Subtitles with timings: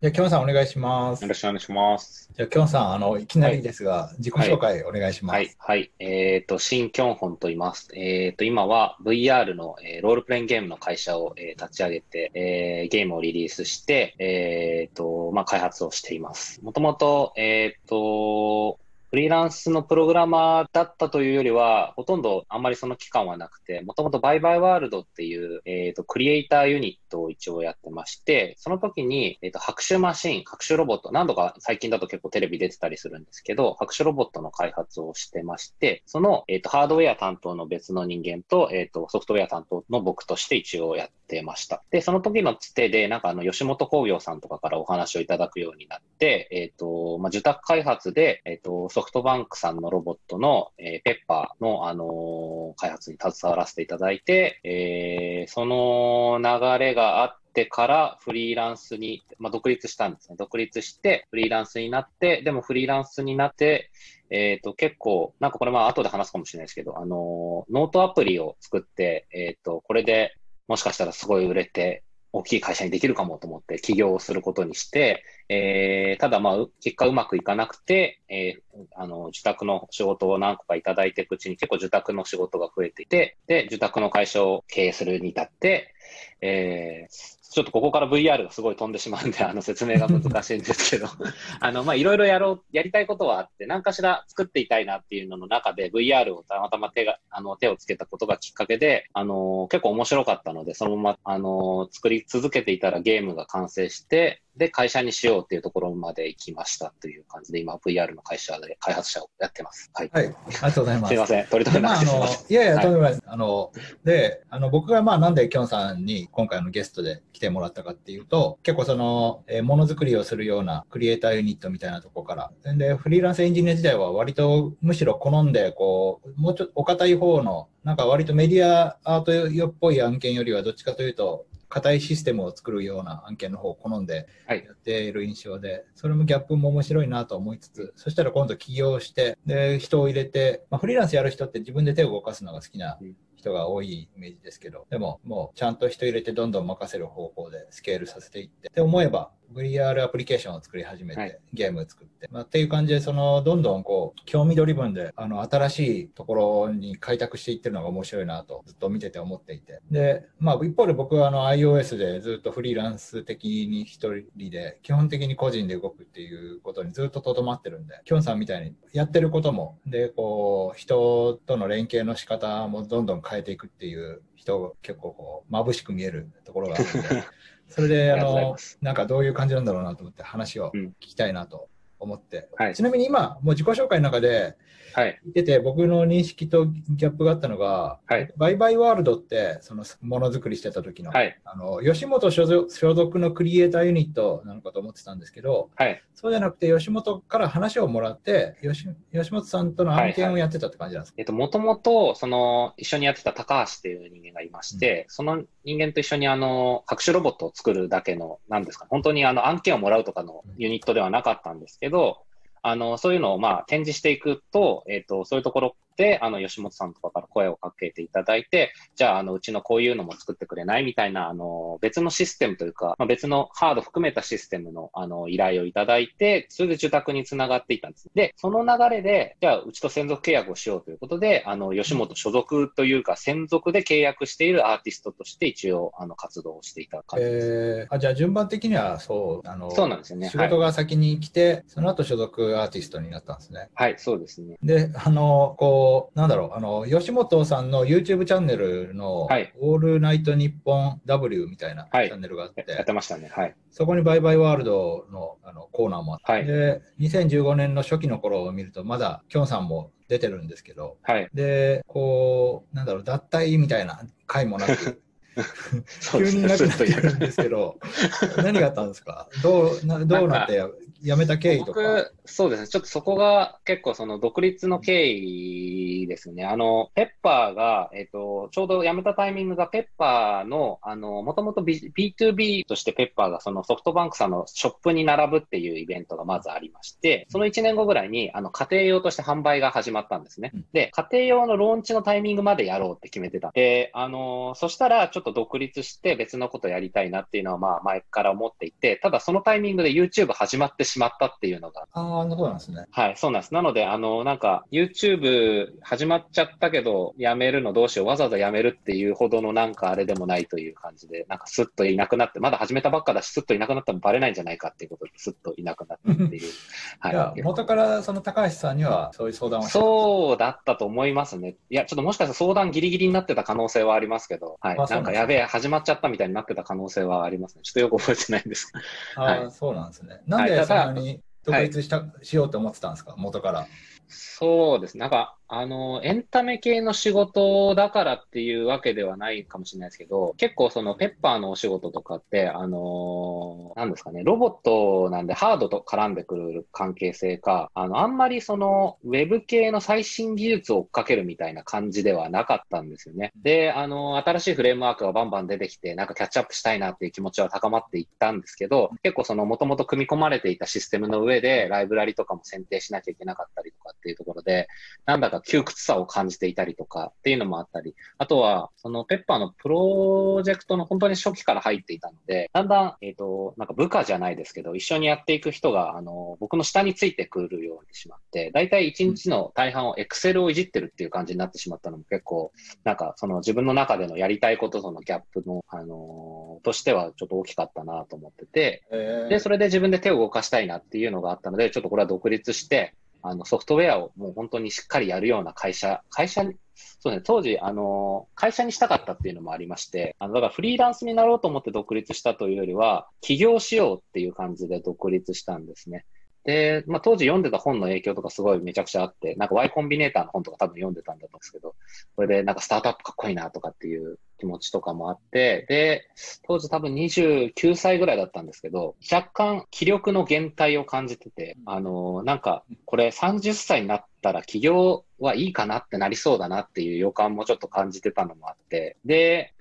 [0.00, 1.22] じゃあ、きょんさんお願いします。
[1.22, 2.30] よろしくお願いします。
[2.32, 5.34] じゃあ、きょんさん、あの、いきなりですが、自己紹介お願いします。
[5.34, 5.90] はい、はい。
[5.98, 7.88] えっ、と、新キョンホンと言います。
[7.96, 16.62] えっ、と、今は VR の、えーロールプレインゲームの会社を、えー立ち上げて、えーゲームをリリースして、えっ、と、まあ、開発をしています。
[16.62, 18.78] もともと、えっ、と、
[19.10, 41.82] フリーランスのプログラマーだったというよりは、ほとんどあんまりその期間はなくて、もともとバイバイワールドっていう、えっ、と、クリエイターユニットを一応やってまして、その時に、えっ、と、拍手マシン、拍手ロボット、何度か最近だと結構テレビ出てたりするんですけど、拍手ロボットの開発をしてまして、その、えっ、と、ハードウェア担当の別の人間と、えっ、と、ソフトウェア担当の僕として一応やってました。
[41.90, 60.36] で、その時のつてで、なんかあの、吉本工業さんとかからお話をいただくようになって、えっ、と、まあ、受託開発で、えっ、と、ソフトバンクさんのロボットの、えーペッパーの、あのー開発に携わらせていただいて、えーその流れがあってからフリーランスに、まあ、独立したんですね。
[60.36, 63.92] 独立してフリーランスになって、でもフリーランスになって、
[64.30, 70.34] えっ、と、結構、なんかこれまあ後で話すかもしれないですけど、あのーノートアプリを作って、えっ、と、これで
[70.66, 72.02] もしかしたらすごい売れて、
[72.38, 85.94] 大きい会社にできるかもと思って起業をすることにして、えーただまあ、結果うまくいかなくて、えーあの、受託の仕事を何個かいただいていくうちに結構受託の仕事が増えていて、で、受託の会社を経営するに至って、
[86.40, 91.08] えーちょっとここから VR がすごい飛んでしまうんで、あの説明が難しいんですけど、
[91.60, 109.90] あの、ま、いろいろやろう、やりたいことはあって、何かしら作っていたいなっていうのの中で VR をたまたま手が、あの、手をつけたことがきっかけで、あの、結構面白かったので、そのまま、あの、作り続けていたらゲームが完成して、で、会社にしようっていうところまで行きましたという感じで、今 VR の会社で開発者をやってます。
[109.94, 110.10] はい。
[110.12, 111.14] はい、ありがとうございますす。
[111.14, 111.46] いません。
[111.46, 113.20] 取り留めなくてません。、いやいや、はいとんでもない。
[113.24, 113.72] あの、
[114.04, 134.64] で、あの、僕がまあ、なんできょんさんに今回のゲストで来てもらったかっていうと、結構その、えーものづくりをするようなクリエイターユニットみたいなとこから、で、フリーランスエンジニア時代は割とむしろ好んで、こう、もうちょっとお堅い方の、なんか割とメディアアートっぽい案件よりはどっちかというと、硬いシステムを作るような案件の方を好んではい。
[134.64, 143.16] やっている印象で、それもギャップも面白いなと思いつつ、そしたら今度起業して、で、人を入れて、まあ、フリーランスやる人って自分で手を動かすのが好きなうん。
[143.38, 151.38] 人が多いイメージですけど、でももうちゃんと人入れてどんどん任せる方向でスケールさせていって、って思えば VR アプリケーションを作り始めて、はい。
[151.52, 159.80] ゲームを作って、まあ、っていう感じで、その、どんどんこう、興味ドリブンで、あの、新しいところに開拓していってるのが面白いなと、ずっと見てて思っていて。
[159.90, 177.24] で、まあ、一方で僕はあの、iOS でずっとフリーランス的に一人で、基本的に個人で動くっていうことにずっととどまってるんで、きょんさんみたいにやってることも、で、こう、人との連携の仕方もどんどん変えていくっていう人が結構こう、眩しく見えるところがあるんで、
[177.68, 181.68] それで、あのなんかどういう感じなんだろうなと思って話をうん聞きたいなと
[181.98, 182.48] 思って。
[182.56, 184.56] はいちなみに今、もう自己紹介の中で
[184.98, 185.20] はい。
[185.26, 191.38] 聞いてて、僕の認識とギャップがあったのが、はいバイバイワールドって、そのものづくりしてた時の、はい。
[191.44, 196.02] あの吉本所属のクリエイターユニットなのかと思ってたんですけど、はい。
[196.14, 212.22] そうじゃなくて、吉本から話をもらって、吉吉本さんとの案件をやってたって感じなんですか、えっと、もともと、その、一緒にやってた高橋っていう人間がいまして、その人間と一緒にあの、各種ロボットを作るだけの、なんですか、本当にあの、案件をもらうとかのユニットではなかったんですけど、
[212.62, 228.10] あの、そういうのをまあ、展示していくと、えっと、そういうところで、あの、吉本さんとかから声をかけていただいて、じゃあ、あの、うちのこういうのも作ってくれないみたいな、あの、別のシステムというか、まあ、別のハード含めたシステムの、あの、依頼をいただいて、それで受託につながっていったんです。
[228.14, 237.46] で、その流れで、じゃあ、うちと専属契約をしようということで、あの、吉本所属というか、専属で契約しているアーティストとして一応、あの、活動をしていた感じです。
[237.46, 240.28] えーあじゃあ順番的にはそう、あのそうなんですよね。
[240.28, 243.68] 仕はい事が先に来て、その後所属アーティストになったんですね。
[243.74, 244.56] はい、そうですね。
[244.62, 253.30] で、あの、こう、なんだろう、あの、吉本さんの YouTube チャンネルの、はいオールナイトニッポン W みたいなチはいャンネルがあって、やってましたね。
[253.32, 253.54] はい。
[253.70, 261.28] そこにバイバイワールドのあのコーナーもあって、はいで、2015年の初期の頃を見ると、まだキョンさんも出てるんですけど、はい。
[261.34, 265.02] で、こう、なんだろう、脱退みたいな回もなく。
[266.10, 267.78] 急にいなくなってるんですけど、
[268.42, 269.28] 何があったんですか？
[269.40, 270.68] どうなどうなってや
[271.02, 271.80] 辞めた経緯とか。
[271.80, 272.68] 僕、そうですね。
[272.68, 276.44] ちょっとそこが結構その独立の経緯ですね。
[276.44, 290.66] あの、ペッパーが、えっ、と、ちょうど辞めたタイミングがペッパーの、あの、もともと B2B としてペッパーがそのソフトバンクさんのショップに並ぶっていうイベントがまずありまして、その1年後ぐらいに、あの、家庭用として販売が始まったんですねうん。
[290.72, 293.52] で、家庭用のローンチのタイミングまでやろうって決めてた。
[293.54, 301.86] で、あの、そしたらちょっとと独立して別のことやりたいなっていうのはまあ前から思っていて、ただそのタイミングで YouTube 始まってしまったっていうのが。
[301.92, 302.86] ああ、そうなんですね。
[302.90, 303.54] はい、そうなんです。
[303.54, 316.52] なので、あの、なんか YouTube 始まっちゃったけど、やめるのどうしよう、わざわざやめるっていうほどのなんかあれでもないという感じで、なんかスッといなくなって、まだ始めたばっかだし、スッといなくなったらバレないんじゃないかっていうことで、スッといなくなったっていう。
[317.00, 317.42] はい。
[317.42, 321.56] 元からその高橋さんにはそういう相談をそうだったと思いますね。
[321.70, 324.76] いや、ちょっともしかしたら相談ギリギリになってた可能性はありますけど、はい。
[324.76, 327.62] なんかやべえ、始まっちゃったみたいになってた可能性はありますね。
[327.62, 328.72] ちょっとよく覚えてないんです
[329.16, 330.20] ああ、はい、そうなんですね。
[330.26, 333.66] なんでそんなに独立した、はい、しようと思ってたんですか、元から。
[334.08, 334.98] そうです。
[334.98, 353.32] なんか、あの、エンタメ系の仕事だからっていうわけではないかもしれないですけど、結構そのペッパーのお仕事とかって、あのなんですかね、ロボットなんでハードと絡んでくる関係性か、あの、あんまりその、ウェブ系の最新技術を追っかけるみたいな感じではなかったんですよね。
[353.42, 364.68] で、あの、新しいフレームワークがバンバン出てきて、なんかキャッチアップしたいなっていう気持ちは高まっていったんですけど、結構その、もともと組み込まれていたシステムの上で、ライブラリとかも選定しなきゃいけなかったりとかっていうところで、
[365.06, 382.52] なんだか窮屈さを感じていたりとかっていうのもあったり、あとは、そのペッパーのプロジェクトの本当に初期から入っていたので、だんだん、えっ、ー、と、なんか部下じゃないですけど、一緒にやっていく人が、あの、僕の下についてくるようにしまって、だいたい一日の大半をエクセルをいじってるっていう感じになってしまったのも結構、
[382.84, 388.82] なんかその自分の中でのやりたいこととのギャップの、あのとしてはちょっと大きかったなと思ってて、
[389.28, 396.54] で、それで自分で手を動かしたいなっていうのがあったので、ちょっとこれは独立して、あの、ソフトウェアをもう本当にしっかりやるような会社、会社に、
[397.00, 406.04] そうですね、当時、あの、会社にしたかったっていうのもありまして、あの、だからフリーランスになろうと思って独立したというよりは、起業しようっていう感じで独立したんですね。
[406.48, 411.74] で、まあ、当時読んでた本の影響とかすごいめちゃくちゃあって、なんか Y コンビネーターの本とか多分読んでたんだと思うんですけど、
[412.16, 416.08] これでなんかスタートアップかっこいいなとかっていう気持ちとかもあって、で、
[416.46, 429.52] 当時多分29歳ぐらいだったんですけど、若干気力の減退を感じてて、あの、なんかこれ30歳になったら起業はいいかなってなりそうだなっていう予感もちょっと感じてたのもあって、で、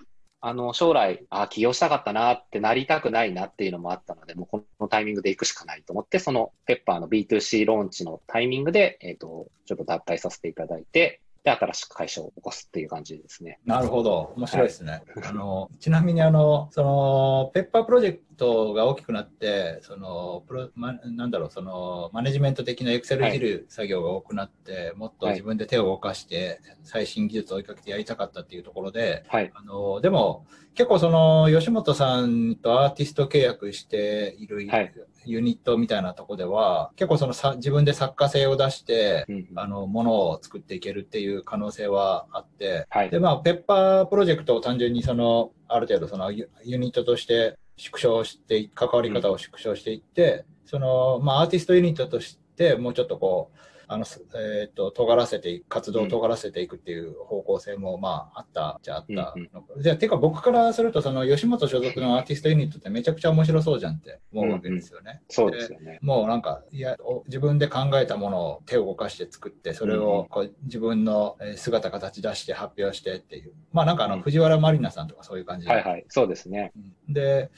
[0.48, 13.60] あの、将来、あ起業したかったなってなりたくないなっていうのもあったので、もうこのタイミングで行くしかないと思って、そのペッパーの B2C ローンチのタイミングで、えっ、ー、と、ちょっと脱退させていただいて、で、新しく会社を起こすっていう感じですね。
[13.66, 14.34] なるほど。
[14.38, 14.92] 面白いですね。
[14.92, 30.46] はい、あの、ちなみにあの、その、ペッパープロジェクトが大きくなって、その、プロ、ま、なんだろう、その、マネジメント的なエクセルいじる作業が多くなって、はい、もっと自分で手を動かして、最新技術を追いかけてやりたかったっていうところで、はい、あの、でも、
[30.76, 34.94] 結構その、吉本さんとアーティスト契約している、はい、
[35.26, 53.58] ユニットみたいなとこでは、結構そのさ自分で作家性を出して、うん、あの、ものを作っていけるっていう可能性はあって、はい、で、まあ、ペッパープロジェクトを単純にその、ある程度そのユニットとして縮小して、関わり方を縮小していって、うん、その、まあ、アーティストユニットとして、もうちょっとこう、
[53.88, 54.06] あの、
[54.36, 65.12] えっ、ー、と、尖らせて、活動を尖らせていくっていう方向性も、まあ、あったじゃあったの、うん、じゃあ、てか僕からすると、その、吉本所属のアーティストユニットってめちゃくちゃ面白そうじゃんって思うわけですよね。
[65.12, 66.00] うんうん、そうですよね。
[66.02, 66.98] もうなんか、いや、
[67.28, 73.54] 自分で考えたものを手を動かして作って、それをこう自分の姿、形出して発表してっていう。
[73.72, 75.74] まあなんかあの、藤原まりなさんとかそういう感じで。
[75.74, 76.74] はいはい、そうですね。
[77.08, 77.50] で、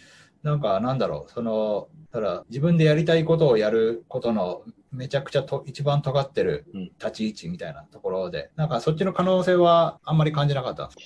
[0.44, 6.66] なんかなんだろう、その、ただ自分でやりたいことをやることのめちゃくちゃと一番尖ってる
[7.00, 11.04] 立ち位置みたいなところで、うん、なんかそっちの可能性はあんまり感じなかったんですか？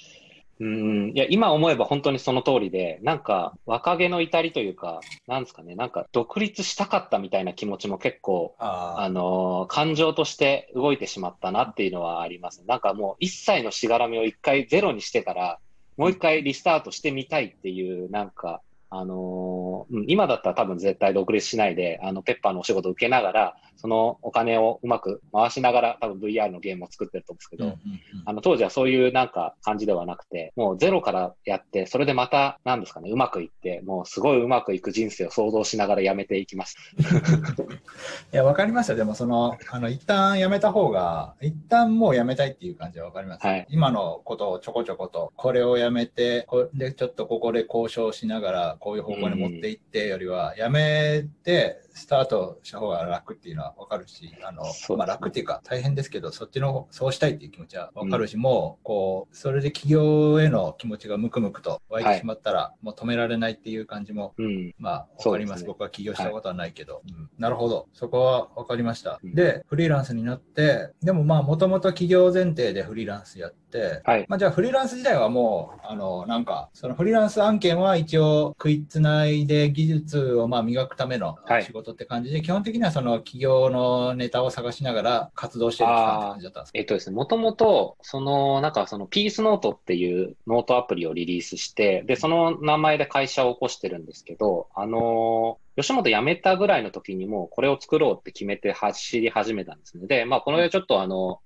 [0.60, 1.12] うん。
[1.16, 12.64] いや今思えば本当にその通りで、なんか若気の至りというか、なんですかね、なんか独立したかったみたいな気持ちも結構、あ、あのー、感情として動いてしまったなっていうのはあります。
[12.68, 15.60] なんかもう一切のしがらみを一回ゼロにしてから、
[15.98, 18.62] もう一回リスタートしてみたいっていう、なんか、
[18.92, 27.78] あのー、今だったら多分絶対独立しないで、あの、ペッパーのお仕事を受けながら、そのお金をうまく回しながら多分 VR のゲームを作ってると思うんですけど、
[28.24, 36.78] あの、当時はそういうなんか感じではなくて、もうゼロからやって、それでまた、なんですかね、うまくいって、もうすごいうまくいく人生を想像しながらやめていきます。
[38.32, 38.96] いや、わかりますよ。
[38.96, 43.68] でもその、あの、一旦やめた方が、一旦もうやめたいっていう感じはわかります、はい。
[43.70, 54.64] 今のことをちょこちょこと、これをやめて、これでちょっとここで交渉しながら、こういう方向に持っていってよりは、やめて、スタートした方が楽っていうのはわかるし、あの、
[54.98, 64.74] まあ楽っていうか大変ですけど、そっちの、そうしたいっていう気持ちはわかるし、もう、こう、それで企業への気持ちがムクムクと湧いてしまったら、もう止められないっていう感じも、うん。
[64.78, 65.64] まあ、わかります。
[65.64, 67.88] ね僕は起業したことはないけど、うんなるほど。
[67.94, 69.20] そこはわかりました。
[69.24, 74.26] うんで、フリーランスになって、でもまあ、もともと企業前提でフリーランスやって、はい。
[74.30, 86.80] まあ、じゃあフリーランス自体はもう、あの、なんか、そのフリーランス案件は一応食いつないで技術をまあ磨くためのはいことって感じで、基本的にはその企業のネタを探しながら活動してるって感じだったんですか？
[86.80, 100.06] えっとですね、もともと、その、なんかそのピースノートっていうノートアプリをリリースして、で、その名前で会社を起こしてるんですけど、あのー吉本辞めたぐらいの時にもこれを作ろうって決めて走り始めたんですね。
[100.06, 101.40] で、まあこのちょっとあの、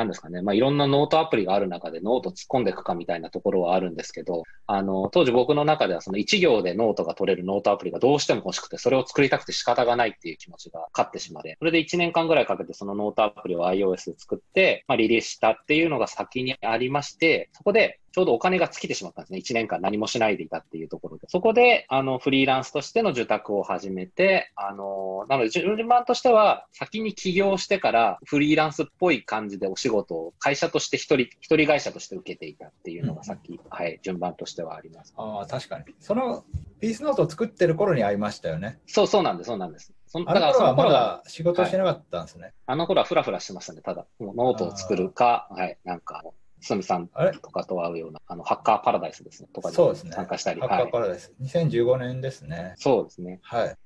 [0.00, 19.38] なんですかね、まあいろんなノートアプリがある中でノート突っ込んでいくかみたいなところはあるんですけど、あの、当時僕の中ではその1行でノートが取れるノートアプリがどうしても欲しくて、それを作りたくて仕方がないっていう気持ちが勝ってしまって、それで1年間ぐらいかけてそのノートアプリを iOS で作って、まあリリースしたっていうのが先にありまして、そこでちょうどお金が尽きてしまったんですね。
[19.38, 21.26] 1年間何もしないでいたっていうところで。
[21.28, 35.14] そこで、あの、フリーランスとしての受託を始めて、あの、なので順番としては、先に起業してからフリーランスっぽい感じでお仕事を会社として一人、一人会社として受けていたっていうのがさっき、はい、順番としてはあります。
[35.16, 35.84] ああ、確かに。
[36.00, 36.44] その
[36.80, 38.78] ピースノートを作ってる頃に会いましたよね。
[38.86, 39.92] そう、そうなんです、そうなんです。
[40.06, 42.52] そのあの頃はまはだ仕事してなかったんですね。
[42.66, 43.80] あの頃はフラフラしてましたね。
[43.80, 46.24] ただ、ノートを作るか、はい、なんか、
[46.60, 50.12] すみさんとかと会うような、あの、ハッカーパラダイスですね、とかにそうですね。
[50.12, 50.84] 参加したり、ハッカはい。
[50.86, 51.32] ーパラダイス。
[51.40, 52.74] 2015年ですね。
[52.76, 53.40] そうですね。
[53.42, 53.76] はい。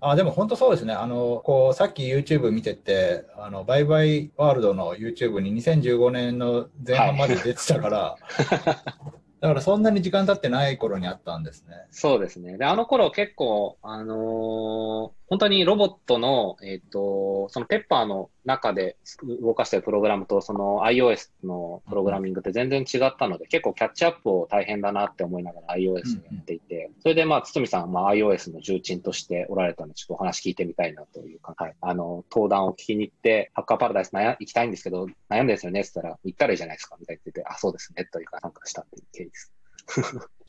[0.00, 0.94] あ、でも本当そうですね。
[0.94, 8.16] あの、こう、さっき YouTube 見てて、あの、バイバイワールドの YouTube に2015年の前半まで出てたから、
[9.40, 11.74] だからそんなに時間経ってない頃にあったんですね。
[11.90, 12.58] そうですね。
[12.58, 18.96] で、あの頃結構、あのー本当にロボットの、えっ、と、そのペッパーの中で
[19.40, 31.74] 動かしてるプログラムと、その iOS のプログラミングって全然違ったので、結構キャッチアップを大変だなって思いながら iOS をやっていて、それでまあ、堤さんはまあ iOS の重鎮としておられたので、ちょっとお話聞いてみたいなというか、はい。
[31.80, 39.52] あの、登壇を聞きに行って、ハッカーパラダイス悩行きたいんですけど、悩んでるんですよねって言ったら、行ったらいいじゃないですか、みたいな言ってて、あ、そうですね、というか参加したっていう経緯です。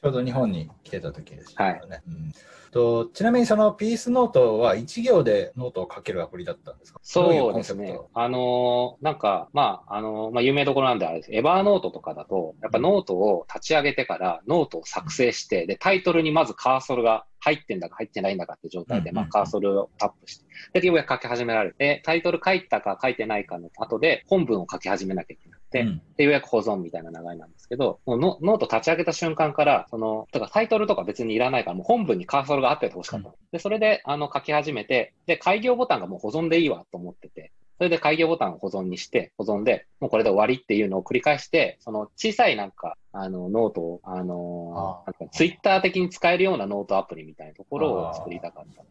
[0.04, 1.66] ちょうど日本に来てた時ですよね。
[1.66, 1.82] はい。
[2.08, 2.32] うん。
[2.72, 7.00] とちなみにそのピースノートは1行でノートを書けるアプリだったんですか？
[7.04, 8.00] そうですね。
[8.16, 11.30] あのーなんか、まあ、あのーまあ、有名どころなんであれです。
[11.34, 20.40] エバーノートとかだと、やっぱノートを立ち上げてから、ノートを作成して、で、タイトルにまずカーソルが入ってんだか入ってないんだかって状態で、うんまあ、カーソルをタップし
[20.74, 33.30] て、で、ようやく書き始められて、タイトル書いたか書いてないかの後で、本文を書き始めなきゃいけなくて、うんで、ようやく保存みたいな流れなんですけど、もうノノート立ち上げた瞬間から、その、とかタイトルとか別にいらないから、もう本文にカーソルがあっててほしかった。
[33.30, 48.84] うんで、それで、あの、書き始めて、で、改行ボタンがもう保存でいいわと思ってて、それで改行ボタンを保存にして、保存で、もうこれで終わりっていうのを繰り返して、その小さいなんか、あの、ノートを、あのあなんかツイッター的に使えるようなノートアプリみたいなところを作りたかった。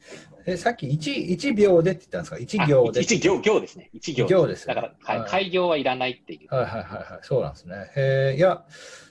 [0.47, 3.01] えさっき 1, 1秒でって言ったんですか ?1 行で。
[3.01, 3.91] あ一行、行ですね。
[3.93, 6.55] 一行行ですよだから、はい、はい改行はいらないっていう。
[6.55, 7.19] はいはいはいはい。
[7.23, 7.75] そうなんですね。
[7.97, 8.65] えーいや、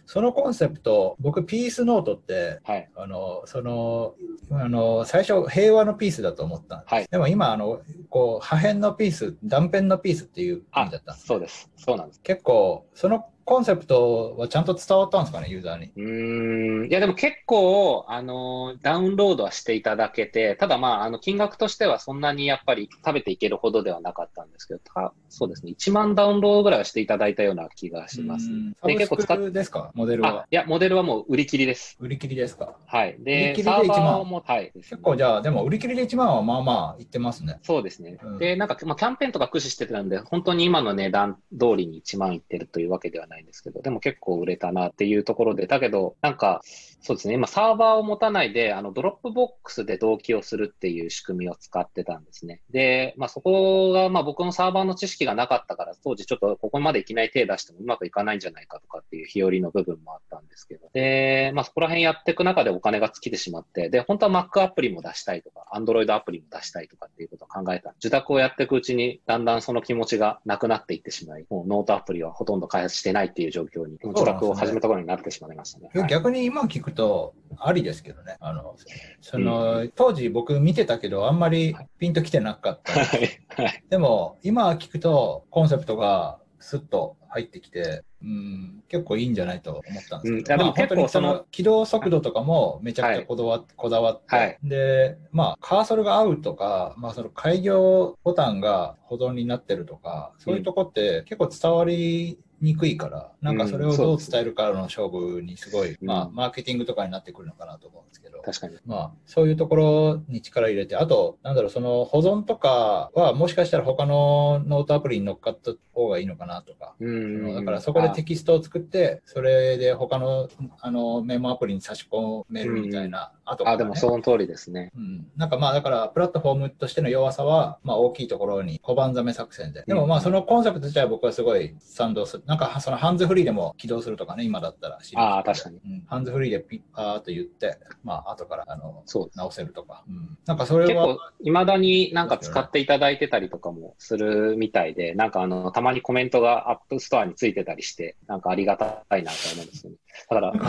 [0.06, 2.90] そのコンセプト、僕、ピースノートって、はい。
[2.96, 4.16] あの、その、
[4.50, 6.94] あの、最初、平和のピースだと思ったんです。
[6.94, 11.28] はいでも今、あの、こう、破片のピース、断片のピースっていう意あ味だったんです。
[11.28, 11.70] そうです。
[11.78, 12.22] そうなんです。
[12.22, 15.88] 結構、そのコンセプトはちゃんと伝わったんですかね、ユーザーに。
[15.88, 16.90] うーん。
[16.90, 25.74] いや、でも結構、あの、ダウンロードはしていただけて、ただまあ、あの、金額としてはそんなにやっぱり食べていけるほどではなかったんですけど、たそうですね。
[25.74, 28.50] 1万ダウンロードぐらいはしていただいたような気がします
[28.86, 30.48] で、結構使っクですか、モデルあは、。
[30.50, 31.98] いや、モデルはもう売り切りです。
[32.00, 32.78] 売り切りですか。
[32.86, 33.16] はい。
[33.16, 34.72] 売りで、切りでサーバ1万ーも、はい。
[34.74, 37.60] 結構じゃあ、でも売り切りで1万はまあまあいってますね。
[37.64, 38.18] そうですね。
[38.24, 46.62] うんで、なんか、まあ、キャンペーンとか駆使してたんで、本当に今の値段通りに1万いってるというわけではないんですけど、でも結構売れたなっていうところで、だけど、なんか、
[47.02, 52.62] そうですね、今サーバーを持たないで、あの、ドロップボックスで同期をするっていう仕組みを使ってたんですね。
[52.70, 60.90] で、まあ、そこが、まあ、僕のサーバーの知識がなかったから、当時ちょっとここまでいきなり手出してもうまくいかないんじゃないかとかっていう日和の部分もあったんですけど。
[60.94, 67.96] で、まあ、そこら辺やっていく中でお金が尽きてしまって、で、本当は Mac アプリも出したいとか、Android アプリも出したいとかっていうことを考えた。
[67.98, 75.90] 受託をやっていくうちに、だんだんその気持ちがなくなっていってしまい、もうノートアプリはほとんど開発してないっていう状況に、受託を始めた頃になってしまいましたね。
[75.96, 78.38] えはい逆に今聞くと、ありですけどね。
[78.40, 78.76] あの、
[79.22, 82.94] その、当時僕見てたけど、あんまりピンときてなかった。
[82.94, 83.42] はい。
[83.50, 83.84] はい。
[83.90, 108.42] でも、今聞くと、コンセプトがスッと入ってきて、うん、結構いいんじゃないと思ったんですけど、うんまあ本当にその起動速度とかもめちゃくちゃこだわ,、こだわって、はいで、まあ、カーソルが合うとか、まあ、その開業ボタンが保存になってるとか、そういうとこって結構伝わりにくいから、なんかそれをどう伝えるかの勝負にすごい、うんまあ、マーケティングとかになってくるのかなと思うんですけど。
[108.42, 108.78] 確かに。
[108.86, 120.50] まあ、そういうところに力入れて、あと、なんだろう、その保存とかは、もしかしたら他のノートアプリに乗っかった方がいいのかなとか、うそんのだからそこでテキストを作って、それで他の
[120.80, 124.92] あのメモアプリに差し込めるみたいな、あとあ、でもその通りですね。
[124.96, 129.84] うん、なんかまあだからプラットフォームとしての弱さはまあ大きいところに小判ザメ作戦で。
[129.86, 132.44] でもまあそのコンセプト自体は僕はすごい賛同する。
[132.52, 135.00] なんかそのハンズフリーでも起動するとかね、今だったら。
[135.16, 135.78] ああ、確かに。
[135.78, 139.06] うん、ハンズフリーでピッパーっと言って、まあ後からあの。
[139.36, 140.04] 直せるとか。
[140.06, 149.98] うん、なんかそれ結構は、、未だになんか使っていただいてたりとかもするみたいで、なんかあの、たまにコメントがアップストアについてたりして、なんかありがたいなと思うんですよね。
[150.30, 150.60] だから、 も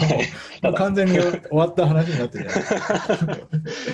[0.63, 3.39] ただう完全に終わった話になってるじゃない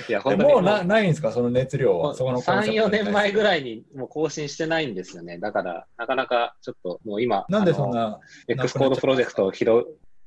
[0.09, 2.15] いや、え本当にもうなないんですか、その熱量は？
[2.15, 5.39] そこのコンセ3、4プトに対して年前ぐらいにもう更新してないんですよね。
[5.39, 9.87] だから、なかなかちょっともう今、なんでそんな、X コードプロジェクトを広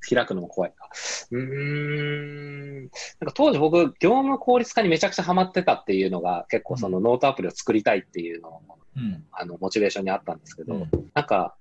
[0.09, 0.89] 開くのも怖いか。
[1.31, 2.81] うーん。
[2.81, 9.25] なんか当時僕、業務効率化にめちゃくちゃハマってたっていうのが結構そのノートアプリを作りたいっていうのも、うん。
[9.31, 11.55] あの、モチベーションにあったんですけど、うんなんか、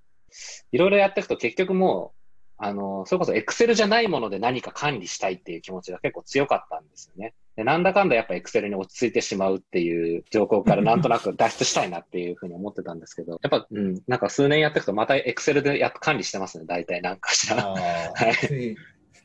[0.73, 2.21] いろいろやっていくと結局もう、
[2.63, 7.35] あの、それこそ Excel じゃないもので何か管理したいっていう気持ちが結構強かったんですよね。
[7.57, 17.59] でなんだかんだやっぱ Excel に落ち着いてしまうっていう状況からなんとなく脱出したいなっていうふうに思ってたんですけど、やっぱ、うん、なんか数年やっていくとまた Excel でやっ管理してますね、大体なんかしら。
[17.59, 18.77] あ はいあ、つい、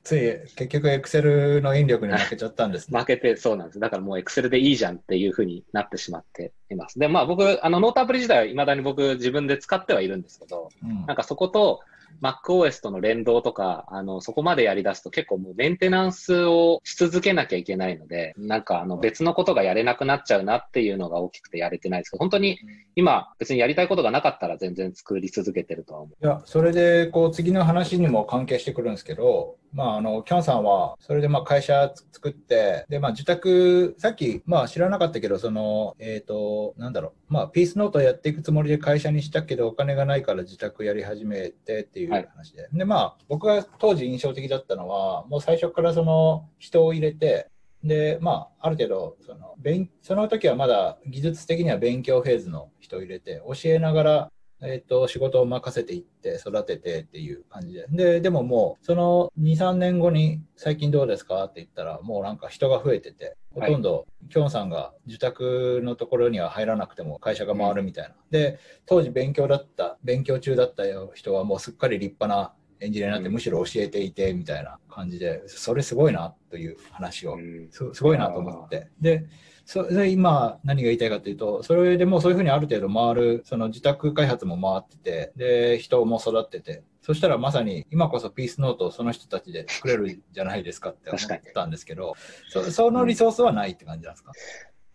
[0.03, 2.99] つい、結局エクセルの引力に負けちゃったんですね。
[2.99, 3.79] 負けてそうなんです。
[3.79, 6.99] だからもう Excel でいいじゃんっていうふうになってしまっています。
[6.99, 11.81] で、まあ僕、あのノートアプリ自体は未だに僕自分で使ってはいるんですけど、うんなんかそこと
[12.21, 22.57] MacOS との連動とか、あの、そこまでやり出すと結構もうメンテナンスをし続けなきゃいけないので、なんかあの別のことがやれなくなっちゃうなっていうのが大きくてやれてないですけど、本当に
[22.95, 26.25] 今別にやりたいことがなかったら全然作り続けてるとは思う。
[26.25, 42.69] いや、それで、こう、次の話にも関係してくるんですけど、まあ、あの、キャンさんは、それで、まあ、会社作って、で、まあ、受託、さっき、まあ、知らなかったけど、その、えっ、と、なんだろう、まあ、ピースノートやっていくつもりで会社にしたけど、お金がないから自宅やり始めてっていうはい話で。
[42.71, 47.49] で、まあ、僕が当時印象的だったのは、もう最初からその、人を入れて、
[47.83, 54.31] で、まあ、ある程度、その、勉、その時はまだ技術的には勉強フェーズの人を入れて、教えながら、
[54.61, 57.85] えっと、仕事を任せていって、育ててっていう感じで。
[57.89, 68.15] で、でももう、その2、3年後に、最近どうですかって言ったら、もうなんか人が増えてて、ほとんど、キョンさんが受託のところには入らなくても会社が回るみたいな。
[68.31, 77.37] で、当時勉強だった、勉強中だった人はもうすっかり立派なエンジニアになって、うんむしろ教えていて、みたいな感じで、それすごいな、という話を
[77.71, 78.89] すごいなと思って。
[79.01, 79.25] で、
[79.65, 91.21] それで今何が言いたいかというと、それでもうそういうふうにある程度回る、その自宅開発も回ってて、で、人も育ってて、そしたらまさに今こそピースノートをその人たちで作れるじゃないですかって思っ
[91.53, 92.13] たんですけど、
[92.49, 94.31] そそのリソースはないって感じなんですか、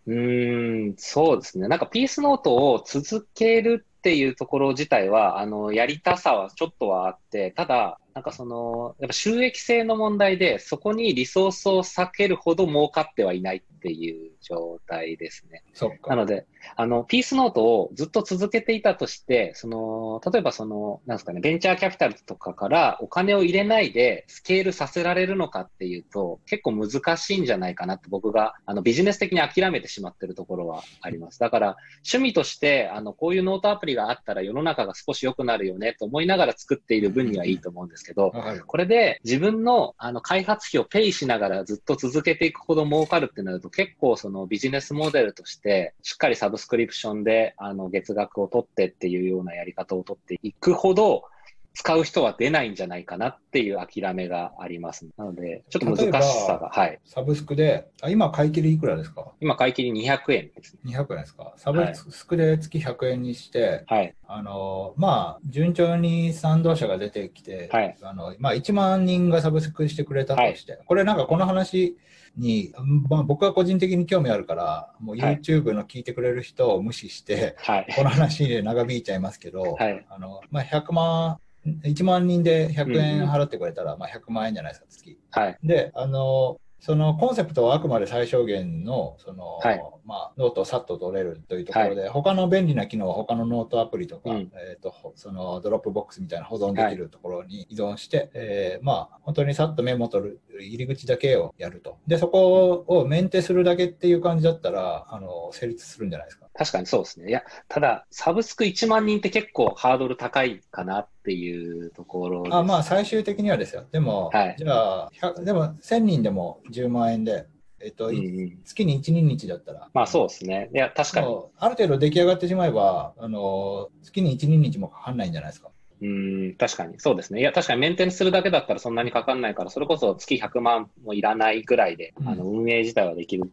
[0.07, 1.67] うーん、そうですね。
[1.69, 15.63] なんかピースノートを続けるっていうところ自体は、あの、やりたさはちょっとはあって、ただ、なんかその、やっぱ収益性の問題で、そこにリソースを避けるほど儲かってはいないっていう状態ですね。
[15.75, 16.11] そっか。
[16.11, 16.47] なので、
[16.77, 31.39] あの、ピースノートをずっと続けていたとして、その、例えばその、なんですかね、ベンチャーキャピタルとかからお金を入れないでスケールさせられるのかっていうと、結構難しいんじゃないかなって僕が、あの、ビジネス的に諦めてしまってるところはあります。
[31.39, 38.65] だから、趣味として、あの、こういうノートアプリがあったら世の中が少し良くなるよねと思いながら作っている分にはいいと思うんですけど、わかる。
[38.65, 51.25] これで自分のあの開発費をペイしながらずっと続けていくほど儲かるってなると結構そのビジネスモデルとしてしっかりサブスクリプションであの月額を取ってっていうようなやり方を取っていくほど
[51.73, 55.07] 使う人は出ないんじゃないかなっていう諦めがあります。
[55.17, 56.99] なので、ちょっと難しさが、はい。
[57.05, 59.33] サブスクで、あ今買い切りいくらですか？
[59.41, 60.97] 今買い切り200円ですね。
[60.97, 61.55] 200円ですか？
[61.57, 64.15] サブスクで月100円にして、はい。
[64.27, 71.97] あの、まあ、順調に賛同者が出てきて、はいあの、まあ、1万人がサブスクしてくれたとして、これなんかこの話
[72.37, 72.73] に、
[73.09, 77.87] まあ、僕は個人的に興味あるから、もうはい YouTube の聞いてくれる人を無視して、はい。
[77.97, 85.19] この話で長引いちゃいますけど、はいあの、まあ、100万、1万人で100円払ってくれたら、まあ、100万円じゃないですか、月。
[85.31, 85.59] はい。
[85.63, 101.99] で、あの、そのコンセプトはあくまで最小限の、その、はいまあ、ノートをさっと取れるというところで、他の便利な機能は他のノートアプリとか、うんえー、とほそのドロップボックスみたいな保存できるところに依存して、えーまあ、本当にさっとメモ取る入り口だけをやると。
[102.07, 106.47] で、そこをメンテするだけっていう感じだったら、あの成立するんじゃないですか。
[106.61, 107.31] 確かにそうですね。
[107.31, 112.55] いや、ただ、サブスク1万人って結構ハードル高いかなっていうところ。
[112.55, 113.87] あまあ、最終的にはですよ。
[113.91, 117.47] でも、はいじゃあ、100でも1000人でも10万円で、
[117.83, 120.69] えっと、うんうん月に1、2日だったら、まあそうですね。
[120.75, 121.27] いや、確かに。
[121.57, 125.71] ある程度出来上がってしまえば、あの月に1、2日もかかんないんじゃないですか。
[126.03, 127.01] うん、確かに。
[127.01, 127.41] そうですね。
[127.41, 133.51] いや、確かにメンテナンスするだけだったらそんなにかかんないから、それこそ月100万もいらないぐらいで、うんあの、運営自体はできる。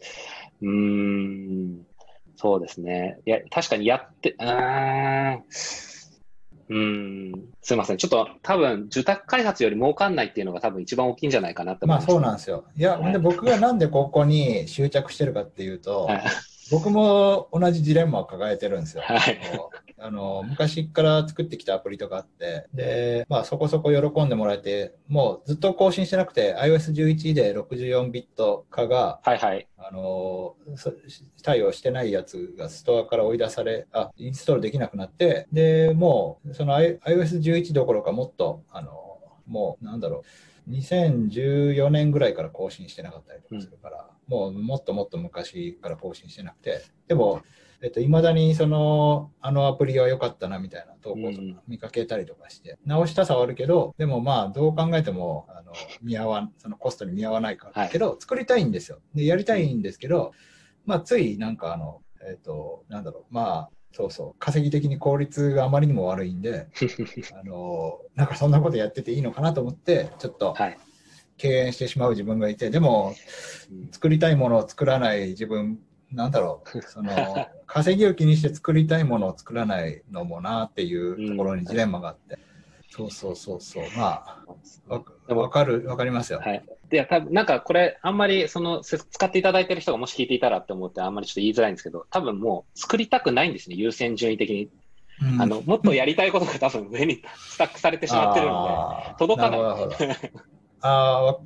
[0.61, 1.85] うーん、
[2.37, 3.19] そうですね。
[3.25, 5.43] いや、確かにやって、うーん、
[6.69, 7.97] うーん、すいません。
[7.97, 12.07] ちょっと多分、受託開発より儲かんないっていうのが多分一番大きいんじゃないかなって思います。
[12.07, 12.65] まあそうなんですよ。
[12.77, 16.23] いや、はいで僕がなんでここに執着してるかっていうと、はい
[16.69, 19.01] 僕も同じジレンマを抱えてるんですよ。
[19.01, 19.39] はい
[19.99, 29.67] あの昔から作ってきたアプリとかあって、で、まあそこそこ喜んでもらえて、もうずっと更新してなくて、iOS11 で64ビット化が、はいはい。
[29.77, 30.91] あのそ
[31.43, 38.91] 対応してないやつがストアから追い出され、あ、インストールできなくなって、で、もう、その I- iOS11 どころかもっと、あの、
[39.47, 40.23] もう、なんだろ
[40.67, 47.41] う、2014年ぐらいから更新してなかったりとかするから、もうもっともっと昔から更新してなくて、でも、
[47.81, 58.99] えっと、未だにその、あのアプリは良かったなみたいな投稿とうんか見かけたりとかして、直したさはあるけど、でもまあ、どう考えても、あの、見合わん、そのコストに見合わないから、はいけど、作りたいんですよ。
[59.13, 60.33] で、やりたいんですけど、
[60.85, 66.67] まあ、ついなんかあの、えっ、と、なんだろう、まあ、そうそう、稼ぎ的に効率があまりにも悪いんで、
[67.33, 70.77] あの、なんかそんなことやってていいのかなと思って、ちょっとはい。
[71.37, 73.13] 敬遠してしまう自分がいて、でも、
[73.71, 75.79] うん作りたいものを作らない自分、
[76.11, 77.11] なんだろう、その、
[77.65, 82.37] 稼ぎを気にして作りたいものを作らないのもなっていうところにジレンマがあって、
[82.89, 84.43] そうそうそうそう、ま
[84.87, 86.39] あ、わかる、わかりますよ。
[86.39, 86.63] はい。
[86.89, 94.69] で、多分なんかこれ、あんまりその、せ使っていただいてる人がもし聞いていたらって思って、あんまりちょっと言いづらいんですけど、多分もう作りたくないんですね、優先順位的に。
[95.21, 95.41] うん。
[95.41, 99.59] あの、もっとやりたいことが 多分上にスタックされてしまってるんで、届かない。
[100.79, 101.39] あーわ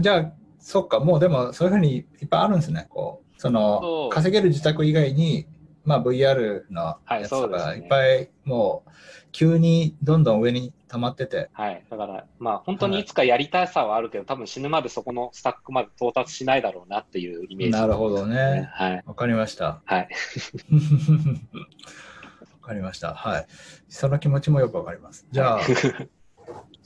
[0.00, 2.86] じゃあ、そっか、もうでもそういうふうにいっぱいあるんですね。
[2.88, 5.46] こうその稼げる自宅以外に、
[5.84, 8.90] まあ、VR のはいやつとかいっぱいもう
[9.32, 11.84] 急にどんどん上に溜まってて、はい。
[11.90, 18.70] だから、まあ本当にいつかやりたさはあるけど、多分死ぬまでそこのスタックまで到達しないだろうなっていうイメージ、なるほどね。
[18.72, 19.02] はい。
[19.04, 19.82] わかりました。
[19.84, 20.08] はい。
[22.62, 23.14] わかりました。
[23.14, 23.46] はい。
[23.90, 25.26] その気持ちもよくわかります。
[25.30, 25.60] じゃあ、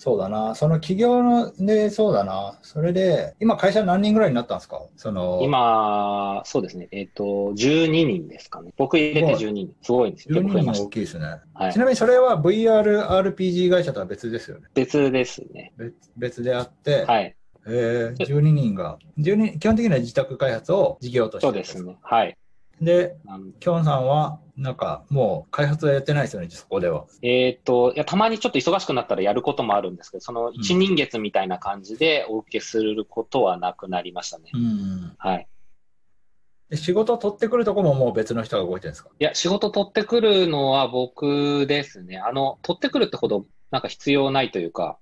[0.03, 0.55] そうだな。
[0.55, 2.59] その企業ので、そうだな。
[2.63, 4.81] それで、今会社何人ぐらいになったんですか？
[4.97, 6.89] その、今、そうですね。
[6.91, 8.73] えっ、と、12人ですかね。
[8.79, 9.75] 僕入れて12人。
[9.83, 10.37] すごいんですよ。
[10.41, 11.25] 12結構増えまし人大きいですね。
[11.53, 11.65] た。
[11.65, 11.79] はいち。
[11.79, 14.69] なみにそれは VR、RPG 会社とは別ですよね？
[14.73, 15.75] 別ですね。
[15.77, 17.37] 別別であって、はい。
[17.67, 21.99] えー、12人が、12基本的には自宅開発を事業としてそうですね。
[22.01, 22.39] はい。
[22.81, 23.17] で、
[23.61, 27.07] きょんさんは、なんかもう開発はやってないですよね、そこでは。
[27.23, 34.51] えっ、と、いや、たまにちょっと忙しくなったらやることもあるんですけど、その一人月みたいな感じでお受けすることはなくなりましたね。
[34.55, 35.13] うん。
[35.19, 35.47] はい。
[36.69, 39.11] で仕事を取ってくるとこももう別の人が動いてるんですか？
[39.19, 42.19] いや、仕事取ってくるのは僕ですね。
[42.19, 44.99] あの、取ってくるってほどなんか必要ないというか、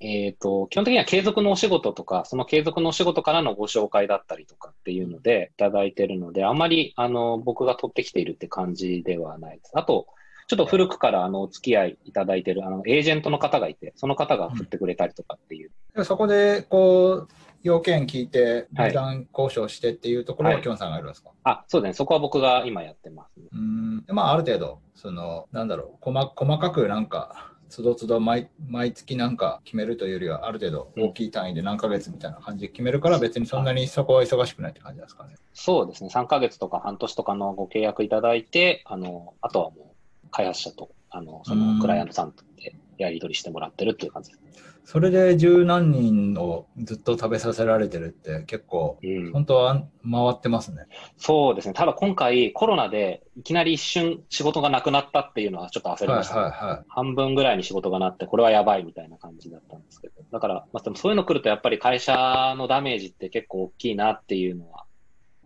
[0.00, 9.72] えっ、と、基本的には継続のお仕事とか、その継続のお仕事からのご紹介だったりとかっていうのでいただいてるので、あまり、あの、僕が取ってきているって感じではないです。
[9.74, 10.06] あと、
[10.46, 15.70] ちょっと古くからあの、お付き合いいただいてる、あの、エージェントの方がいて、その方が振ってくれたりとかっていう。
[15.94, 17.28] でそこで、こう、
[17.62, 21.94] 要件聞いて、はい値段交渉してっていうところははいきょんさんがやるんですか、あ、そうですね。
[21.94, 23.46] そこは僕が今やってます、ね。
[23.52, 24.04] うん。
[24.06, 35.34] でまあ、ある程度、その、なんだろう、細細かくなんか、つどつど毎毎月なんか決めるというよりは、ある程度大きい単位で何ヶ月みたいな感じで決めるから、別にそんなにそこは忙しくないって感じですかね。
[35.54, 36.10] そうですね。
[36.12, 39.94] 3ヶ月とか半年とかのご契約いただいて、あの、あとはも
[40.26, 44.67] う開発者と、あの、そうんのクライアントさんでやり取りしてもらってるっていう感じです。
[44.90, 49.32] それで十何人をずっと食べさせられてるって結構、うん。
[49.32, 50.86] 本当は回ってますね。
[51.18, 51.74] そうですね。
[51.74, 60.14] ただ今回コロナでいきなり一瞬仕事がなくなったっていうのはちょっと焦りはいました、はいは半分ぐらいに仕事がなって、これはやばいみたいな感じだったんですけど。
[60.32, 64.86] だから、まあ、でもそういうの来るとやっぱり会社のダメージって結構大きいなっていうのは、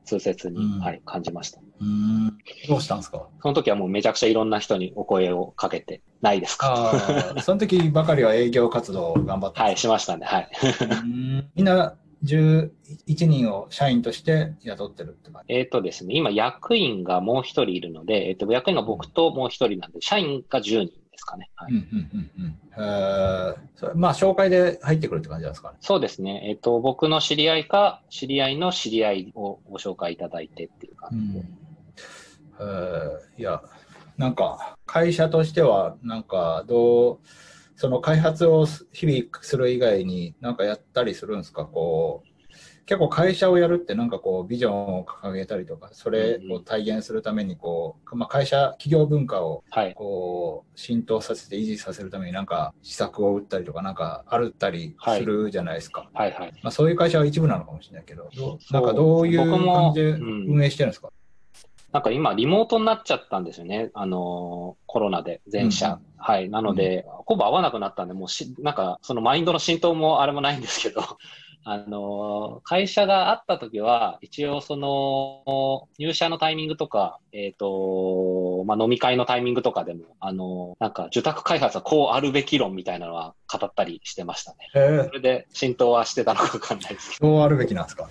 [0.04, 1.60] 痛切に、うんはい、感じました。
[1.60, 1.62] い。
[1.80, 2.38] うん。
[2.68, 3.28] どうしたんですか？
[3.40, 7.36] その時はもうめちゃくちゃいろんな人にお声をかけて、ないですか？
[7.42, 10.26] その時ばかりは営業活動を頑張ってはい、しましたね。
[10.26, 10.48] はい。
[10.90, 12.70] うんみんな11
[13.26, 15.54] 人を社員として雇ってるって感じ？
[15.54, 21.50] えっ、とですね、今役員がもう一人いるので、えっ、と、役員が僕ともう一人なんで、社員が10人ですかね。
[21.54, 25.78] はいうんうんうんうんえーそれまあ、紹介で入ってくるって感じなんですかね。
[25.80, 26.42] そうですね。
[26.48, 31.44] えっ、と、僕の知り合いか、知り合いの知り合いをご紹介いただいてっていう感じで。
[32.61, 33.62] えーいや、
[34.18, 37.18] なんか、会社としては、なんか、どう、
[37.76, 42.32] その開発を日々する以外に、なんかやったりするんですか、こう、
[42.92, 49.94] 結構会社をやるって、なんかこう、ビジョンを掲げたりとか、それを体現するために、こう、まあ、会社、企業文化を、はい。
[49.94, 56.11] こう、浸透させて維持させるために、なんか、施策を打ったりとか、なんか、あるったりするじゃないですか。
[56.12, 56.52] はいはい。
[56.62, 58.28] まあ、そういう会社は一部なのかもしれないけど、
[58.70, 61.09] なんかどういう感じでうん運営してるんですか、
[61.92, 63.90] なんか今、リモートになっちゃったんですよね。
[63.94, 65.98] あのーコロナで、全社。
[66.05, 66.48] うんはい。
[66.48, 71.02] なので、ほぼ会わなくなったんで、もうし、なんか、そのマインドの浸透もあれもないんですけど、
[71.64, 84.68] あのー会社があった時は、一応その、入社のタイミングとか、えっ、と、まあ、飲み会のタイミングとかでも、あのーなんか、受託開発はこうあるべき論みたいなのは語ったりしてましたね。
[85.07, 87.29] それで浸透はしてたのかわかんないですけど。
[87.29, 88.09] どうあるべきなんですか？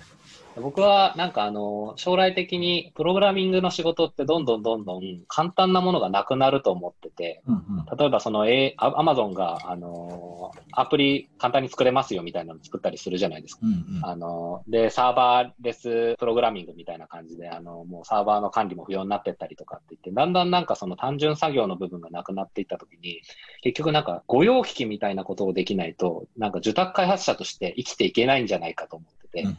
[0.56, 7.98] 僕はなんかあの、将来的にプログラミングの仕事ってどんどんどんどん簡単なものがなくなると思ってて、うんうん。
[7.98, 13.60] 例えばその、A、アマゾンがあの、アプリ簡単に作れますよみたいなの作ったりするじゃないですか。
[13.64, 14.04] うんうん。
[14.04, 23.22] あの、で、サーバーレスプログラミングみたいな感じで、あの、もうサーバーの管理も不要になってったりとかって言って、だんだんなんかその単純作業の部分がなくなっていったときに、
[23.62, 29.54] 結局なんか御用聞きみたいなことをできないと、なんか受託開発者として生きていけないんじゃないかと思ってて、うんうん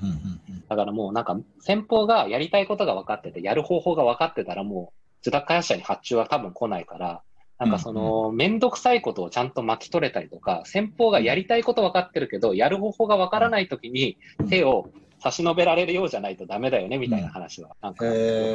[0.49, 0.63] うん。
[0.67, 7.21] だからもうなんか先方がやりたいことが分かってて、やる方法が分かってたらもう受託開発者に発注は多分来ないから、
[7.59, 14.49] なんかその、めんどくさいことをちゃんと巻き取れたりとか、先方がやりたいこと分かってるけど、やる方法が分からないときにうん。
[14.49, 14.89] 手を
[15.23, 18.05] 差し伸べられるようじゃないとダメだよね、みたいな話は、なんか、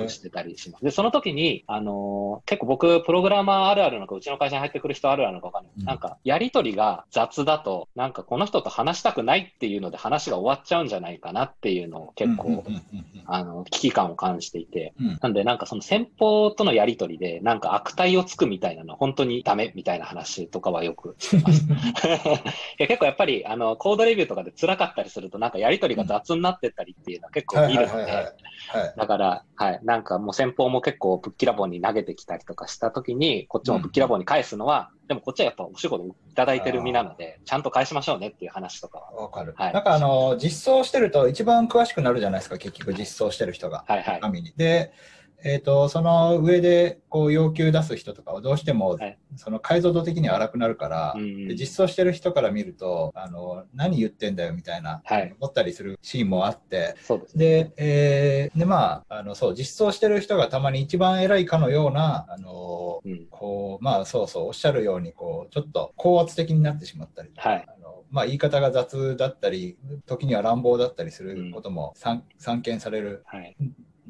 [0.09, 0.85] してたりします。
[0.85, 5.73] で、その時に、あのー結構僕、プログラマーあるあるなのか、うちの会社に入ってくる人あるあるなのか分かんない。
[5.79, 12.65] うんなんか、やりとりが雑だと、なんかこの人と話したくないっていうので話が終わっちゃうんじゃないかなっていうのを結構、
[13.27, 21.65] あの、危機感を感じていて、うんなんでなんかその先方とのやりとりで、なんか悪態をつくみたいなのは本当にダメみたいな話とかはよくします。
[22.79, 28.95] いや結構やっぱり、あの、コードレビューとかで辛かったりすると、なんかやりとりが雑になってったりっていうのは結構はい見るのはいはいはいで、はい。
[28.97, 39.13] だから、はい、なんかもう先方も結構ぶっきらぼうに投げてきたりとかしたときに、こっちもぶっきらぼうに返すのは、でもこっちはやっぱお仕事いただいてる身なので、ちゃんと返しましょうねっていう話とかは。
[39.13, 39.73] わかる、はい。
[39.73, 43.85] なんかあの実装してると一番詳しくなるじゃないですか結局実装してる人が。
[43.87, 44.21] はいはい。
[44.21, 44.53] 紙に。
[44.57, 44.93] で
[45.45, 57.45] えー、とその上でこう要求出す人とかはどうしてもはいその解像度的には荒くなるから、うんうんで実装してる人から見るとあの何言ってんだよみたいな、はい思ったりするシーンもあってそうですね。
[57.45, 63.27] で,、えーでまああのそう実装してる人がたまに一番偉いかのようなあのうん。
[63.31, 73.57] こうまあそうそうおっしゃるようにこうちょっと高圧的になってしまったりとか、はいあのまあ、言い方が雑だったり時には乱暴だったりすることも散,、散見されるはい。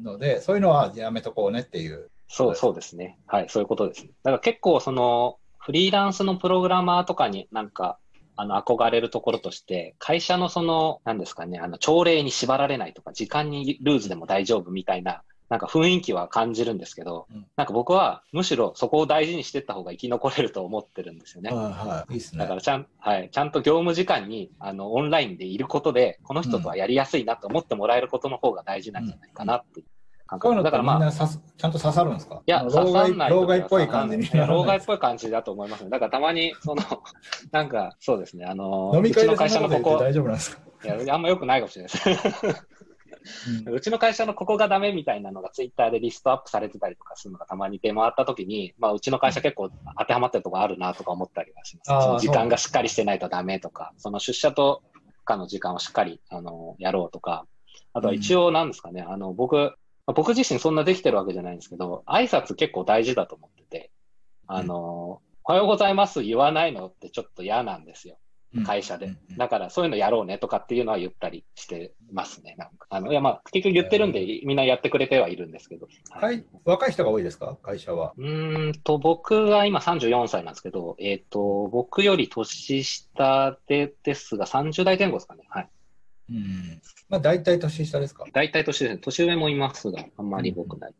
[0.03, 2.09] のでそういうのはやめとこうねっていう。
[2.27, 3.17] そう、そうですね。
[3.27, 4.09] はい、そういうことですね。
[4.23, 7.99] だから結構その、フリーランスのプログラマーとかになんか、
[8.35, 21.49] あの、憧れるところとして、会社のその、なんですかね、あの、朝礼に縛られないとか、時間にルーズでも大丈夫みたいな、なんか雰囲気は感じるんですけど、うんなんか僕はむしろそこを大事にしていった方が生き残れると思ってるんですよね。
[21.51, 22.55] はいはい、いいですねだか。
[22.55, 29.85] らちゃん、はい、ちゃんと業務時間に、あの、オンラインでいることで、この人とはやりやすいなと思ってもらえることの方が大事なんじゃないかなっていう
[30.27, 30.43] 感覚。
[30.43, 32.41] こういうのってみだからまあ、ちゃんと刺さるんですか？
[32.45, 34.85] いや、刺さ老んない老害っぽい感じに老害っい。
[34.85, 35.89] ぽい感じだと思いますね。
[35.89, 36.83] だからたまに、その、
[37.51, 42.65] なんか、そうですね、あの、飲み会の会社のここ、大丈夫なんですか、いや、あんま良くないかもしれないです。
[43.65, 43.73] うん。
[43.73, 51.87] うちの会社のここがダメみたいなのがツイッターでリストアップされてたりとかするのがたまに出回った時に、まあ、うちの会社結構当てはまってるところあるなとか思ったりはします。
[52.05, 54.81] その時間がしっかりしてないとダメとか、その出社と
[55.25, 57.45] かの時間をしっかり、あの、やろうとか、
[57.93, 59.71] あとは一応なんですかね、あの、僕、ま
[60.07, 63.91] あ僕自身そんなできてるわけじゃないんですけど、挨拶結構大事だと思ってて、
[64.47, 66.87] あの、おはようございます言わないの？
[66.87, 68.17] ってちょっと嫌なんですよ。
[68.65, 69.37] 会社でうんうん。
[69.37, 72.55] だからそういうのやろうねとかっていうのは言ったりしてますね。
[72.57, 75.87] なんかあのいやまあ結局言ってるんでみんなやってくれてはいるんですけど。
[76.09, 77.57] はいはい、若い人が多いですか？
[77.61, 78.13] 会社は。
[78.17, 85.43] うーんと、僕は今34歳なんですけど、えっ、と、僕より年下でですが30代前後ですかね。
[85.49, 85.69] はい。
[86.31, 86.81] うん。
[87.09, 88.25] まあ大体年下ですか？
[88.33, 88.99] 大体年ですね。
[88.99, 90.93] 年上もいますが、あんまり僕ない。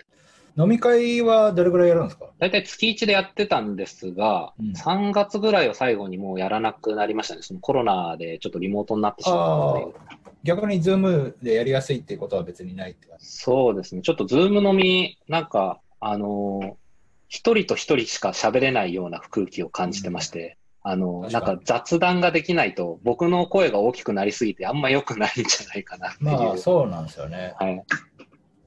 [0.59, 2.25] 飲み会はどれぐらいやるんですか？
[2.39, 7.41] 大体月1でやってたんですが、うん3月ぐらいを最後にもうやらなくなりましたね。
[7.43, 10.19] そのコロナでちょっとリモートになってしまったので。
[10.43, 14.01] 逆にズームでやりやすいっていうことは別にないって感じそうですね。
[14.01, 16.73] ちょっとズーム飲み、なんか、あのー
[17.31, 26.31] 一人と一人しか喋れないような空気を感じてまして、あのーなん確か雑談ができないと、僕の声が大きくなりすぎてあんま良くないんじゃないかなっていう。
[26.31, 27.53] まあそうなんですよね。
[27.59, 27.83] はい。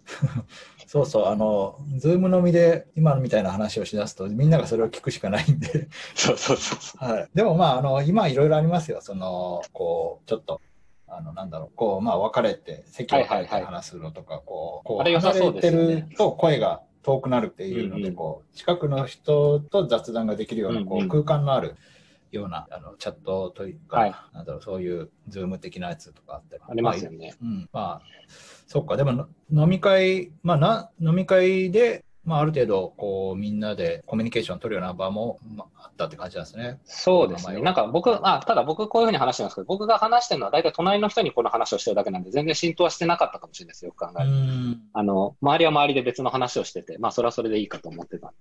[0.93, 7.29] そうそう、あの、ズーム飲みで今みたいな話をしだすと、みんながそれを聞くしかないんで、そうそうそうそはい。
[7.35, 9.01] でもまあ、あの、今いろいろありますよ。
[9.01, 10.61] その、こう、ちょっと、
[11.09, 21.77] あの、なんだろう、こう、まあ、別れて、席を変えて話すのとか、こう、こう、離れてると声が遠くなるっていうので、こう、近くの人と雑談ができるような、こう、空間のある
[22.33, 26.57] ような、あの、チャットというか、はいなんだろう、そういう、ズーム的なやつとかあって。
[26.57, 26.61] う。
[26.69, 27.35] ありますよね。
[27.41, 28.03] うん、まあ、
[28.73, 36.81] そっか、でもの飲み会、まあな、飲み会で、まあ、ある程度、こう、みんなでコミュニケーション取るような場も、まあ、あったって感じなんですね。
[36.85, 37.61] そうですね。
[37.61, 44.31] なんか僕、あ、ただ僕こういうふうに話してますけど、僕が話してるのは大体隣の人にこの話をしてるだけなんで、全然浸透はしてなかったかもしれないですよ、よく考える。
[44.95, 48.33] あの、周りは周りで別の話をしてて、まあそれはそれでいいかと思ってた。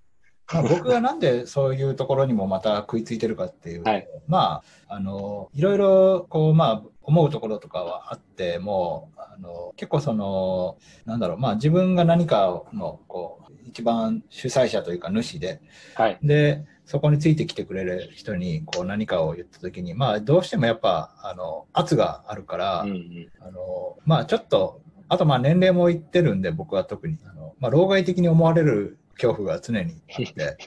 [0.54, 15.62] まあ、僕がなんでそういうところにもまた食いついてるかっていうと、 はいまあ、あの、いろいろ、こう、まあ、思うところとかはあっても、あの、結構その、なんだろう、まあ、自分が何かの、こう、一番主催者というか主で、
[15.96, 16.20] はい。
[16.22, 23.30] で、そこについてきてくれる人にこう何かを言ったときに、まあ、どうしてもやっぱ、あの、圧があるから、うんうん。
[23.40, 30.58] あの、まあ、ちょっと、あとまあ年齢もいってるんで、僕は特に、あの、まあ、老害的に思われる恐怖が常にあって、で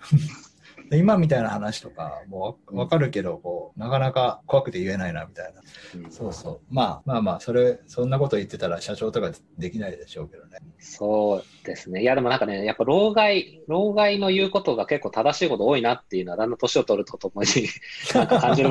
[0.96, 5.60] 今みたいな話とかもうわわかるけど、こう、なかなか怖くて言えないな、みたいな。
[6.04, 6.60] うんそうそう。
[6.70, 10.58] まあまあまあ、それ、そんなこと言ってたら社長とかできないでしょうけどね。
[10.78, 12.02] そうですね。
[12.02, 17.48] いや、でもなんかね、やっぱ老害、老害の言うことが結構正しいこと多いなっていうのは、だんだん年を取るとともに、
[18.14, 18.70] なんか感じる。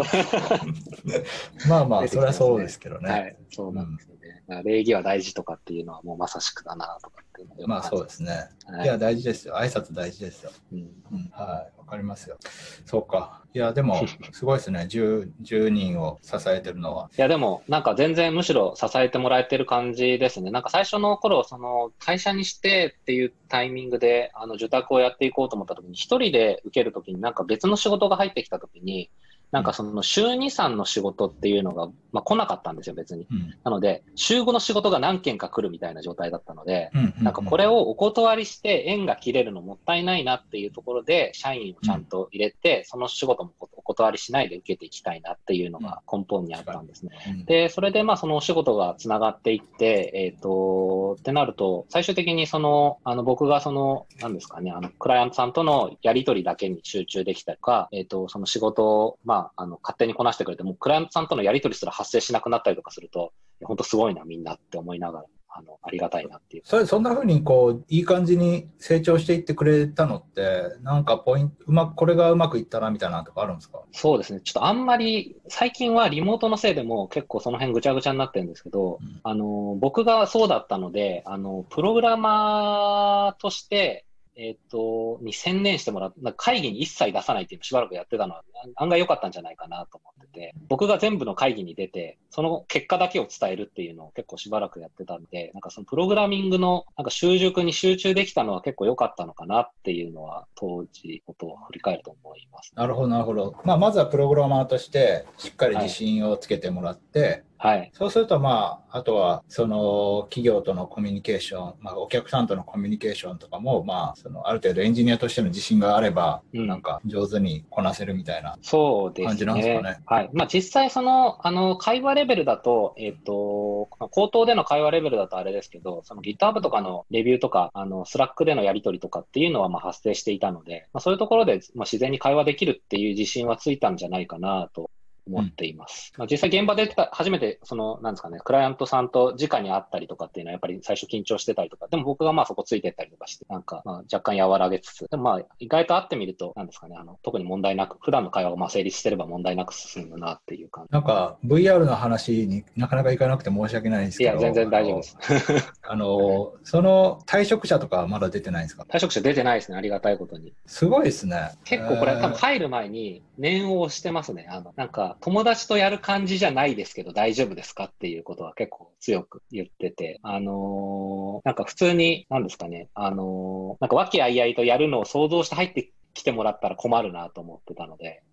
[1.68, 3.10] まあまあ、 それはそうですけどね。
[3.10, 4.21] はい、そうなんですよね。
[4.21, 4.21] だから
[4.64, 8.50] 礼儀は大事とかっていうのはもうまさしくだなとかっていうまあそう感ですね。
[8.60, 9.56] じはいいや、大事ですよ。
[9.56, 10.52] 挨拶大事ですよ。
[10.74, 10.80] うん
[11.12, 12.38] うん、はい、わかりますよ。
[12.86, 13.44] そうか。
[13.54, 14.88] いや、でも、 すごいですね。
[14.90, 17.10] 10, 10人を支えてるのは。
[17.18, 20.52] いや、でも、なんか全然むしろ支えてもらえてる感じですね。
[20.52, 29.10] なんか最初の頃、その会社にしてっていうタイミングで、あの、受託をやっていこうと思った時に、一人で受ける時になんか別の仕事が入ってきた時に、
[29.52, 33.28] なんかその週2、3の仕事っていうのが、まあ来なかったんですよ、別に。
[33.30, 33.54] うん。
[33.64, 47.12] なので、週5の仕事が何件か来るみたいな状態だったので、うんなんかこれをお断りして縁が切れるのもったいないなっていうところで、社員をちゃんと入れて、その仕事もお断りしないで受けていきたいなっていうのが根本にあったんですね。
[47.28, 66.64] うんで、それでまあそのお仕事がつながっていって、えっ、と、ってなると、最終的にその、あの僕がその、なんですかね、あの、クライアントさんとのやりとりだけに集中できたりとか、えっ、と、その仕事を、まあ、あの、勝手にこなしてくれて、もうクライアントさんとのやりとりすら発生しなくなったりとかすると、本当すごいな、みんなって思いながら、あの、ありがたいなっていう。
[66.66, 73.82] それそんな風にこういい感じに成長していってくれたのってなんかポイントうまくこれがうまくいったなみたいなのとかあるんですか？
[73.92, 74.40] そうですね。
[74.40, 84.06] ちょっとあんまり、最近はリモートのせいでも結構その辺ぐちゃぐちゃになってるんですけど、うんあの、僕がそうだったので、あの、プログラマーとして、
[84.38, 88.44] えっ、と、に専念してもらう、会議に一切出さないっていうのをしばらくやってたのは
[88.76, 102.72] 案外良かったんじゃないかなと思ってて、僕が全部の会議に出て、その結果だけを伝えるっていうのを結構しばらくやってたんで、なんかそのプログラミングのなんか習熟に集中できたのは結構良かったのかなっていうのは当時ことを振り返ると思います。
[102.76, 107.92] なるほどなるほど、まあ、まずはプログラマーとしてしっかり自信をつけてもらって、はい。
[107.94, 120.30] そうするとまああとはその企業とのコミュニケーション、まあ、お客さんとのコミュニケーションとかもまあそのある程度エンジニアとしての自信があれば、うんなんか上手にこなせるみたいなそうです感じなんですかねはい。
[120.34, 134.90] まあ実際その、あの、会話レベルだと、えっ、と、口頭での会話レベルだとあれですけど、その GitHub とかのレビューとか、あの、Slack でのやり取りとかっていうのはまあ発生していたので、まあそういうところで、まあ、自然に会話できるっていう自信はついたんじゃないかなと
[135.32, 136.14] 思っています。
[136.18, 150.94] まあ、実際現場でた初めて、その、なんですかね、クライアントさんと直に会ったりとかっていうのはやっぱり最初緊張してたりとか、でも僕がまあそこついてったりとかして、なんか、まあ、若干和らげつつ、でもまあ意外と会ってみると、なんですかね、あの、特に問題なく、普段の会話がまあ成立してれば問題なく進むなっていう感じ。
[150.94, 155.18] なんか VR の話になかなかいかなくて申し訳ないんですけどいや、全然大丈夫です。
[155.88, 158.84] あのその退職者とかはまだ出てないんですか？
[158.90, 160.54] 退職者出てないですね、ありがたいことに。
[160.66, 161.52] すごいですね。
[161.64, 164.48] 結構これ、えー多分入る前に念を押してますね。
[164.50, 178.24] あの、なんか、友達とやる感じじゃないですけど大丈夫ですかっていうことは結構強く言ってて、あのーなんか普通に、なんですかね、あのーなんか和気あいあいとやるのを想像して入ってきてもらったら困るなと思ってたので、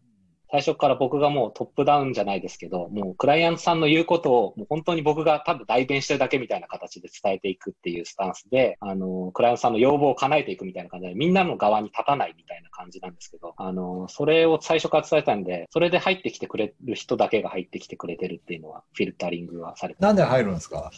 [0.51, 20.91] 最初から僕がもうトップダウンじゃないですけど、もうクライアントさんの言うことを、もう本当に僕が多分代弁してるだけみたいな形で伝えていくっていうスタンスで、あの、クライアントさんの要望を叶えていくみたいな感じで、みんなの側に立たないみたいな感じなんですけど、あの、それを最初から伝えたんで、それで入ってきてくれる人だけが入ってきてくれてるっていうのは、フィルタリングはされてなんで入るんですか？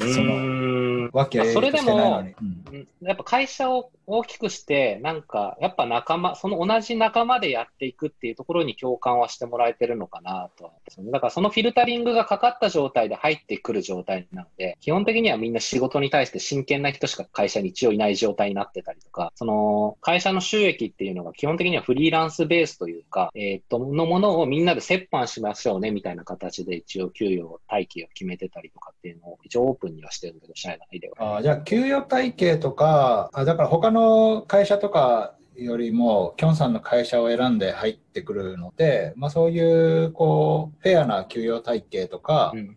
[0.00, 1.10] うその。
[1.12, 2.24] わけそれでも
[2.70, 2.88] うん。
[3.02, 10.72] やっぱ会社を大きくして、なんか、やっぱ仲間、その同じ仲間でやっていくっていうところに共感はしてもらえてるのかなと。
[10.98, 31.36] だからそのフィルタリングがかかった状態で入ってくる状態なので、基本的にはみんな仕事に対して真剣な人しか会社に一応いない状態になってたりとか、その会社の収益っていうのが基本的にはフリーランスベースというか、えーっと、のものをみんなで折半しましょうねみたいな形で一応給与体系を決めてたりとかっていうのを一応オープンにはしてるけど、社内では。
[31.36, 33.93] あーじゃあ、給与体系とか、あだから他の
[34.46, 42.76] 会社とかよりも、きょんさんの会社を選んで入ってくるので、まあ、そういう、こう、フェアな給与体系とか、うん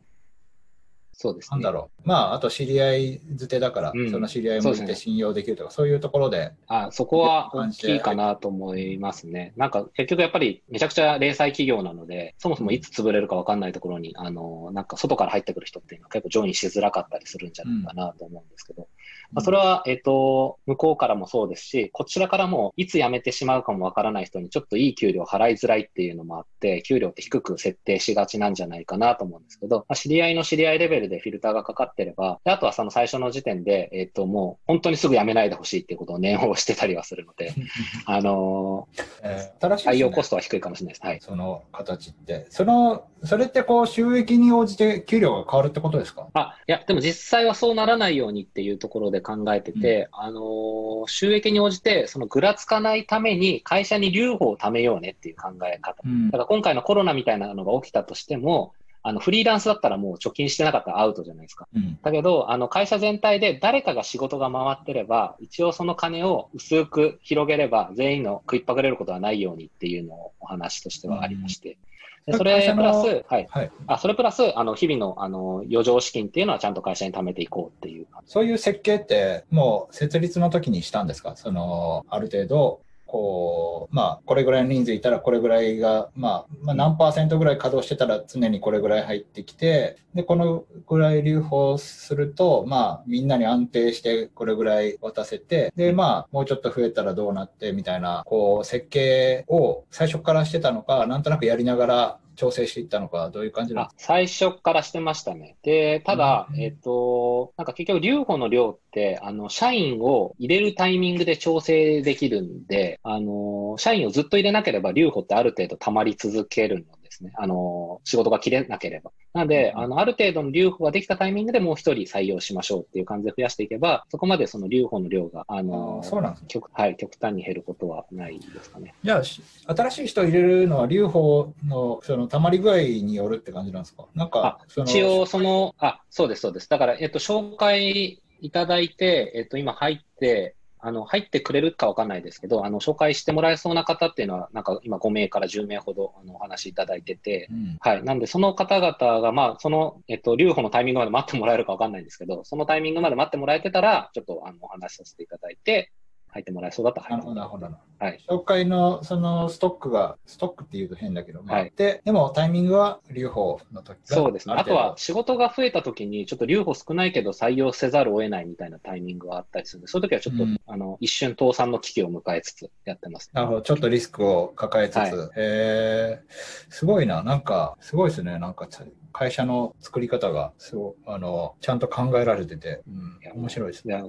[1.19, 1.55] そうですね。
[1.55, 1.96] なんだろう。
[2.07, 4.09] まあ、あと知り合いづてだから、うん。
[4.09, 4.85] その知り合いそうですね。
[4.85, 9.53] もいて信用できるとか、そういうところで、あ、そこは大きいかなと思いますね。
[9.57, 18.87] なんか結局やっぱりめちゃくちゃ零細企業なので、そもそもいつ潰れるかわかんないところに、あの、なんか外から入ってくる人っていうのは結構ジョインしづらかったりするんじゃないかなと思うんですけど、
[19.33, 37.53] まあ、それは、えっ、と、向こうからもそうですし、こちらからもいつ辞めてしまうかもわからない人にちょっといい給料払いづらいっていうのもあって、給料って低く設定しがちなんじゃないかなと思うんですけど、まあ、知り合いの知り合いレベルでフィルターがかかってれば、であとはその最初の時点で、えっ、と、もう本当にすぐ辞めないでほしいっていうことを念をしてたりはするので、
[38.05, 38.87] あの
[39.21, 41.05] えー新しいー、ね用コストは低いかもしれないです。
[41.05, 41.19] はい。
[41.19, 42.45] その形って。
[42.49, 46.27] その、それってこう、収益に応じて給料が変わるってことですか？
[46.33, 55.95] あ、いや、でも実際はそうならないようにっていうところで考えてて、あのー収益に応じて、そのぐらつかないために会社に留保を貯めようねっていう考え方。
[56.05, 58.73] うんだから今回のコロナみたいなのが起きたとしても、
[59.07, 61.67] あの、フリーランスだったらもう貯金してなかったらアウトじゃないですか。
[61.73, 71.77] うんだけど、あの、会社全体で誰かが仕事が回ってれば、一応その金を薄く広げれば、全員の食いっぱぐれることはないようにっていうのをお話としてはありまして。
[72.25, 73.47] でそれプラス、はい。
[73.49, 73.71] はい。
[73.87, 78.07] あ、それプラス、あの、日々の、あの、余剰資金っていうのはちゃんと会社に貯めていこうっていう。
[78.25, 105.57] そういう設計って、もう設立の時にしたんですかその、ある程度、こう、まあ、これぐらいの人数いたらこれぐらいが、まあ、まあ、何パーセントぐらい稼働してたら常にこれぐらい入ってきて、で、このぐらい留保すると、まあ、みんなに安定してこれぐらい渡せて、で、まあ、もうちょっと増えたらどうなってみたいな、こう、設計を最初からしてたのか、なんとなくやりながら調整していったのか、どういう感じなんあですか最初からしてましたね。
[105.63, 117.31] で、ただ、うんえっと、なんか結局、留保の量って、あの、社員を入れるタイミングで調整できるんで、あの、社員をずっと入れなければ、留保ってある程度溜まり続けるのですね。
[117.35, 119.11] あの、仕事が切れなければ。
[119.33, 128.93] なので、うんあの、ある程度の留保ができたタイミングでもう一人採用しましょうっていう感じで増やしていけば、そこまでその留保の量が、あのあー、そうなんですね極、はい、極端に減ることはないですかね。
[129.03, 134.05] じゃあ、し新しい人を入れるのは、留保のその溜まり具合によるって感じなんですか？
[134.15, 136.69] なんか一応、その、あ、そうです、そうです。
[136.69, 148.03] だから、えっと、紹介いただいて、えっと、今入って、あの、入ってくれるかわかんないですけど、あの、紹介してもらえそうな方っていうのは、なんか今5名から10名ほど、あの、お話いただいてて、うんはい。
[148.03, 155.91] なんで、その方々が、まあ、その、えっと、留保のタイミングまで待ってもらえるかわかんないんですけど、そのタイミングまで待ってもらえてたら、ちょっと、あの、お話しさせていただいて、
[156.29, 157.01] 入ってもらえそうだった。
[157.01, 157.87] らなる入ってほど、なるほど。
[157.99, 158.19] はい。
[158.29, 161.73] 紹介のそのストックが、ストックっていうと変だけど、まあはい。
[161.75, 164.55] で、でもタイミングは留保の時がそうですね。
[164.55, 170.61] あとは仕事が増えた時に、ちょっと留保少ないけど採用せざるを得ないみたいなタイミングがあったりするんで、そういう時はちょっと、うん。
[170.67, 173.31] あの、一瞬倒産の危機を迎えつつやってます。
[173.33, 175.11] なるほど、ちょっとリスクを抱えつつ、はい。
[175.11, 176.21] へえ、
[176.69, 178.67] すごいな、なんか、すごいですね、なんか、
[179.11, 183.41] 会社の作り方が、すごあの、ちゃんと考えられてて、うん。
[183.41, 184.03] 面白いですね。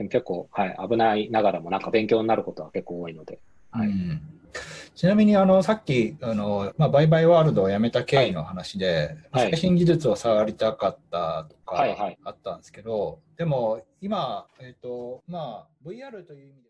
[0.00, 3.38] いやでも結構、はい、危ないながらもなんか勉強になることは結構多いので。
[3.70, 3.88] はい。
[3.88, 4.20] うん。
[4.94, 9.50] ちなみにあのさっきあの、まあ、バイバイワールドを辞めた経緯の話で、はい。
[9.50, 12.18] 最新技術を触りたかったとかはいはい。
[12.24, 16.68] あったんですけど、でも今、えっとまあ、VR という意味で